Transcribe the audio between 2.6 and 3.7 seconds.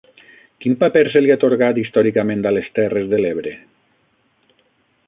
Terres de l'Ebre?